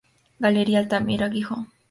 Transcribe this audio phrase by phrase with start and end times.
[0.39, 1.67] Galería Altamira, Gijón.